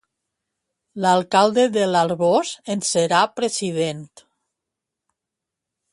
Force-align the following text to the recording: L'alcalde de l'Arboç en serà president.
L'alcalde 1.05 1.65
de 1.75 1.83
l'Arboç 1.91 2.55
en 2.77 2.83
serà 2.93 3.19
president. 3.41 4.03